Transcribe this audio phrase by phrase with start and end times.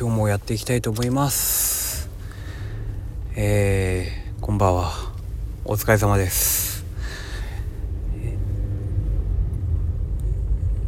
[0.00, 2.08] 今日もやっていきたいと思います。
[3.34, 4.92] えー、こんばんは。
[5.64, 6.84] お疲れ様です。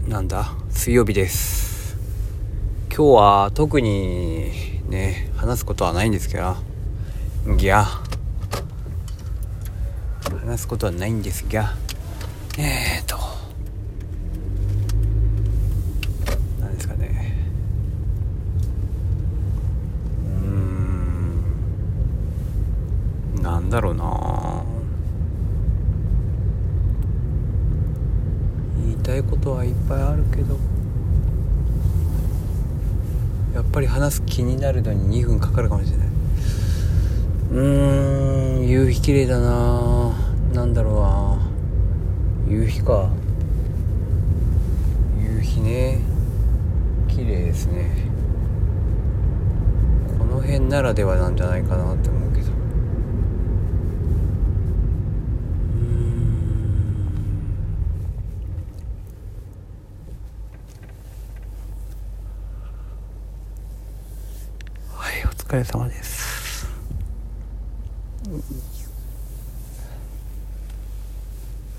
[0.06, 0.52] なんだ？
[0.70, 1.96] 水曜日です。
[2.88, 4.52] 今日は特に
[4.88, 6.54] ね話すことはないんですけど。
[7.58, 7.86] いや
[10.40, 11.74] 話すことはないんですが。
[12.60, 13.18] えーと
[16.60, 17.36] 何ですかね
[20.26, 24.64] うーんなんだろうな。
[28.84, 30.56] 言いたいことはいっぱいあるけど。
[33.54, 36.08] やっぱり話す気になるのに2分かかるかもしれない。
[37.52, 40.16] うーん夕日綺麗だな。
[40.52, 41.38] なんだろ
[42.48, 42.58] うな。
[42.58, 43.08] 夕日か。
[45.22, 46.00] 夕日ね。
[47.06, 48.10] 綺麗ですね。
[50.18, 52.60] この辺ならではなんじゃないかなって思うけどうーん
[64.94, 66.64] はいお疲れ様です。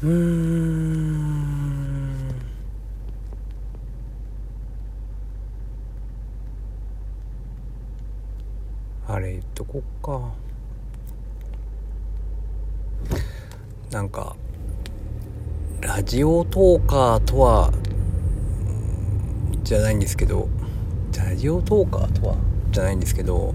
[0.04, 1.32] うん。
[9.08, 10.34] あれ言っとこっか。
[13.90, 14.36] なんか
[15.80, 17.72] ラジオトーカーとは
[19.64, 20.50] じゃないんですけど
[21.18, 23.54] ラジオトーカーとはじゃないんですけど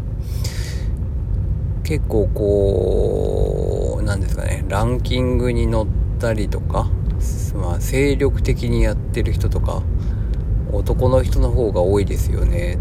[1.83, 5.86] 結構こうなんですかねランキングに載っ
[6.19, 6.89] たりとか、
[7.55, 9.83] まあ、精力的にやってる人とか
[10.72, 12.78] 男の人の方が多いですよね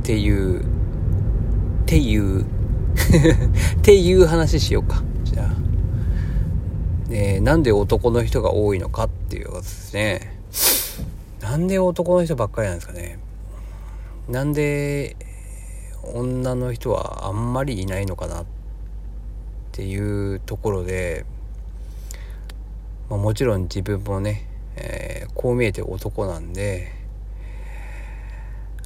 [0.00, 0.64] っていうっ
[1.86, 2.46] ていう っ
[3.82, 5.02] ていう話しようか。
[5.24, 5.56] じゃあ、
[7.10, 10.38] えーなんで男の人が多いのかっていうことですね。
[11.40, 13.18] なんで男の人ばっかりなんですかね。
[14.28, 15.16] なんで
[16.02, 18.46] 女の人はあんまりいないのかなっ
[19.72, 21.24] ていうところで、
[23.08, 24.46] まあ、もちろん自分もね、
[24.76, 26.92] えーこう見えて男なんで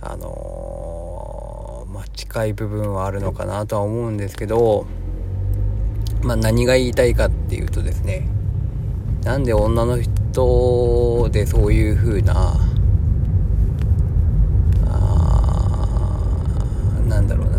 [0.02, 4.86] あのーまあ近い部分はあるのかなとは思うんですけど、
[6.22, 8.28] まあ、何が言いたいかっていうとですね
[9.24, 12.54] なんで女の人でそういう風な
[14.86, 17.58] あーなんだろうな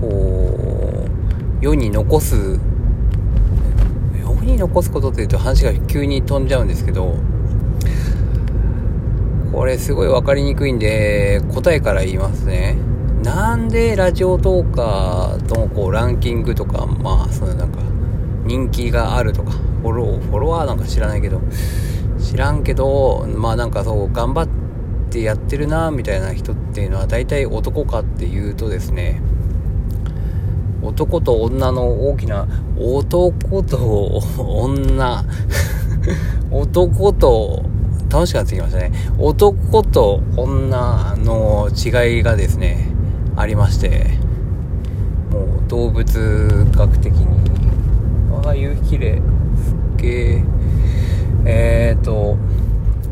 [0.00, 0.06] こ
[1.53, 2.60] う世に残す
[4.20, 7.16] 世に残すことっていうと話が急に飛んじゃうんですけど
[9.50, 12.76] これすごい分かりにくいんで答えから言いますね。
[13.22, 17.78] なんでラジオトーカーとこうランキングとかまあそのなんか
[18.44, 21.40] 人気があるとかフォローフォロワーなんか知らないけど
[22.18, 24.48] 知らんけどまあなんかそう頑張っ
[25.10, 29.22] てやってるなみたいな人っていうのは大体男かっていうとですね
[30.84, 32.46] 男と女の大きな
[32.78, 35.24] 男と女。
[36.50, 37.64] 男と
[38.10, 38.92] 楽しくなってきましたね。
[39.18, 42.88] 男と女の違いがですね
[43.36, 44.18] ありまして
[45.32, 47.26] もう動物学的に
[48.44, 49.22] ああ夕日綺麗
[49.56, 50.44] すっげえ
[51.44, 52.36] えっ、ー、と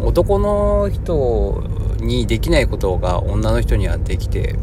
[0.00, 1.64] 男の人
[2.00, 4.56] にできないことが女の人にはできて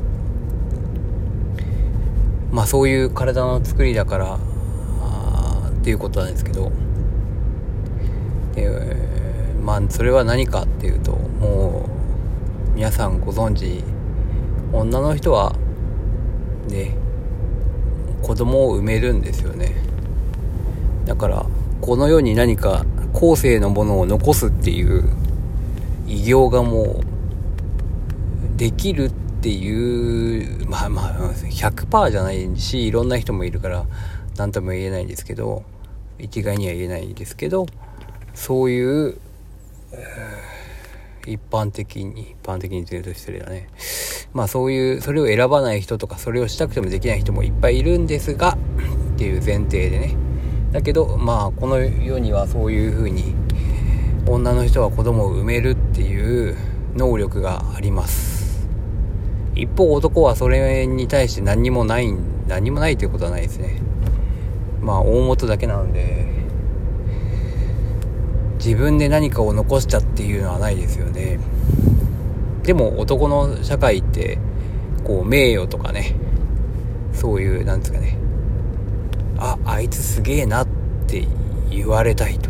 [2.51, 4.39] まあそういう体の作りだから
[5.01, 6.71] あっていうことなんですけど。
[8.55, 8.69] で
[9.63, 11.89] まあそれは何かっていうとも
[12.73, 13.83] う皆さんご存知
[14.73, 15.53] 女の人は
[16.67, 16.95] ね
[18.23, 19.75] 子供を産めるんですよね。
[21.05, 21.45] だから
[21.81, 25.09] この世に何か後世のものを残すっていう
[26.07, 27.01] 偉業がも
[28.55, 33.85] うできるってていうまあまあ100%じゃないしいろんな人もいるから
[34.37, 35.63] 何とも言えないんですけど
[36.17, 37.65] 一概には言えないんですけど
[38.33, 39.17] そういう
[41.25, 43.69] 一般的に一般的に言うと失礼だね。
[44.33, 48.57] まあそういうそれを選ばない人とかそれをしたくてもできない人もいっぱいいるんですが
[49.15, 50.15] っていう前提でね。
[50.71, 53.35] だけどまあこの世にはそういう風に
[54.27, 56.55] 女の人は子供を産めるっていう
[56.95, 58.28] 能力があります。
[59.59, 62.11] 一方男はそれに対して何にもない
[62.47, 63.81] 何もないということはないですね。
[64.81, 66.25] まあ大元だけなので
[68.55, 71.39] 自分で何かを残したっていうのはないですよね。
[72.63, 74.37] でも男の社会って
[75.03, 76.15] こう名誉とかね
[77.13, 78.17] そういうなんですかね。
[79.37, 80.67] ああいつすげえなっ
[81.07, 81.27] て
[81.69, 82.49] 言われたいと。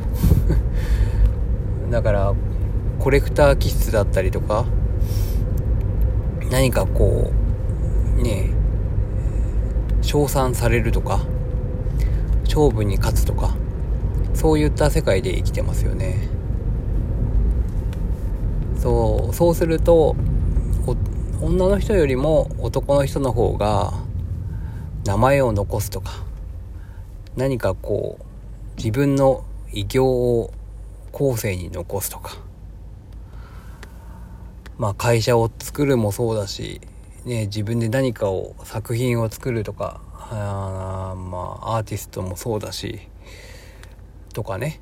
[1.90, 2.34] だから
[3.00, 4.66] コレクター気質だったりとか
[6.50, 7.31] 何かこ
[8.18, 8.50] うね
[10.01, 11.22] 称賛されるとか
[12.46, 13.56] 勝負に勝つとか
[14.34, 16.30] そういった世界で生きてますよね。
[18.78, 20.16] そうそうすると
[21.42, 23.94] 女の人よりも男の人の方が
[25.06, 26.24] 名前を残すとか
[27.36, 30.54] 何かこう自分の偉業を
[31.12, 32.38] 後世に残すとか
[34.80, 36.80] まあ会社を作るもそうだし、
[37.26, 43.02] ね、自分で何かを作品を作るとかあまあアーティストもそうだし
[44.34, 44.80] とかね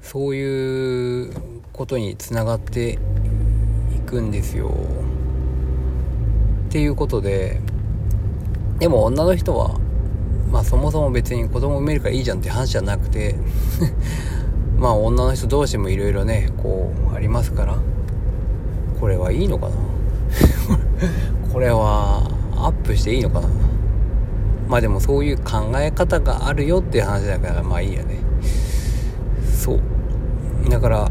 [0.00, 1.32] そういう
[1.74, 2.98] ことにつながって
[3.94, 4.72] いくんですよ。
[6.68, 7.60] っていうことで
[8.78, 9.78] でも女の人は
[10.50, 13.34] まあそもそも別に子供産めるからいいじゃんって話じゃなくて
[14.78, 17.78] まあ女の人同士もいろいろねこうありますから
[19.00, 19.74] これはいいのかな？
[21.52, 23.48] これはアップしていいのかな？
[24.68, 28.18] まあでもそういう考え方があるよっていう話だからまあいいやね。
[29.44, 29.80] そう。
[30.68, 31.10] だから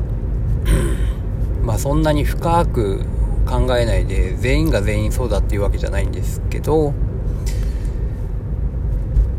[1.63, 3.05] まあそんなに深く
[3.45, 6.93] 考えないで全員が全員そうだっていうわけじゃないんですけど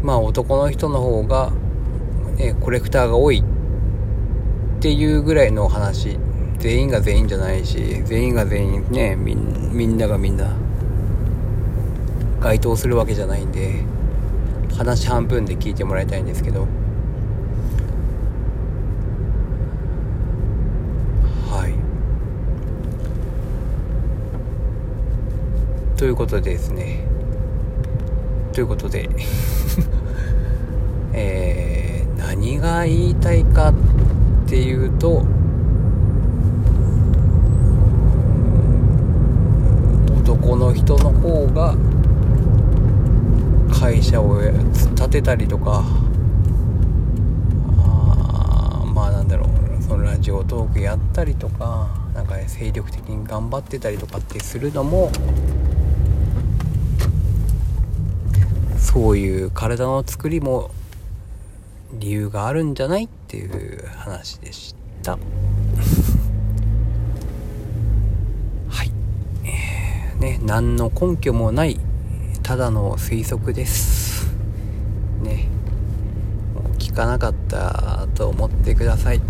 [0.02, 1.50] まあ男の人の方が、
[2.36, 3.44] ね、コレクターが多いっ
[4.80, 6.18] ていうぐらいの話
[6.58, 9.34] 全員が全員じゃないし全員が全員ねみ
[9.86, 10.56] んながみんな
[12.40, 13.82] 該当するわけじゃないんで
[14.76, 16.66] 話半分で聞いてもらいたいんですけど。
[21.50, 21.74] はい。
[25.98, 27.06] ということでですね。
[28.52, 29.08] ということで。
[31.14, 33.74] えー、何が言いたいかっ
[34.46, 35.24] ていうと
[40.46, 41.74] 男の人の方が
[43.68, 45.82] 会社を立てたりとか
[47.78, 55.10] あまあなんだろうそのラジオトークやったりとかなんか、精力的に頑張ってたりとかってするのも
[58.78, 60.70] そういう体の作りも
[61.92, 65.18] 理由があるんじゃないっていう話でしたは
[68.84, 68.90] い
[69.44, 71.78] えー、ね何の根拠もない
[72.42, 74.26] ただの推測です。
[75.22, 75.48] ね
[76.52, 79.20] もう聞かなかったと思ってください。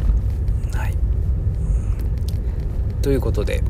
[0.73, 0.95] はい。
[3.03, 3.63] ということで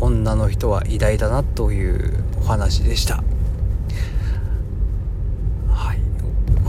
[0.00, 3.22] 女の人は偉大だなというお話でした。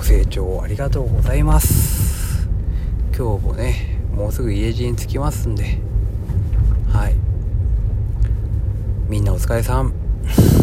[0.01, 2.47] 成長ありがとうございます。
[3.13, 5.79] 今日もねもうすぐ家路に着きますんで。
[6.93, 7.26] はい。
[9.07, 9.93] みんなお疲れさん。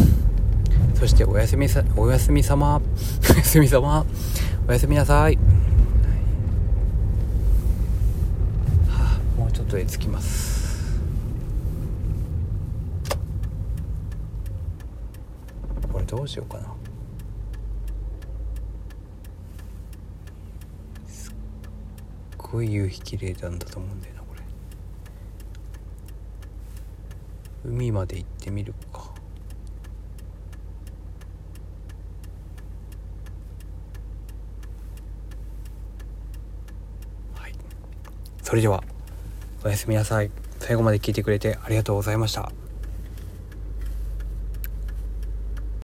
[0.93, 2.79] そしておやすみさおやすみさま。
[3.33, 4.05] おやすみさま。
[4.67, 5.35] おやすみなさい、
[8.87, 10.99] はあ、もうちょっとで着きます。
[15.91, 16.67] これどうしようかな。
[21.07, 21.33] すっ
[22.37, 24.41] ごい夕日綺麗なんだと思うんだよなこれ
[27.67, 29.11] 海まで行ってみるか。
[37.33, 37.53] はい。
[38.43, 38.83] それでは
[39.63, 40.31] おやすみなさい。
[40.59, 42.51] 最後まで聞いてくれてありがとうございました。